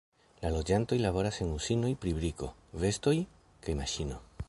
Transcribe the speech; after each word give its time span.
La 0.45 0.49
loĝantoj 0.55 0.97
laboras 1.01 1.37
en 1.45 1.53
uzinoj 1.59 1.93
pri 2.05 2.17
briko, 2.21 2.53
vestoj 2.85 3.17
kaj 3.69 3.79
maŝino. 3.85 4.25